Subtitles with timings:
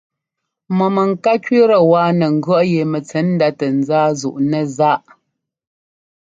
[0.77, 5.05] Mɔ mɛŋká kẅíitɛ wá nɛ ŋgʉ̈ɔ́ꞌ yɛ mɛntsɛ̌ndá tɛ nzáá zúꞌnɛ́ zaꞌ.